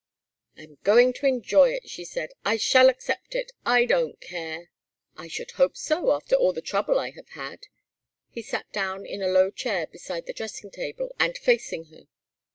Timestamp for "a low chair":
9.21-9.85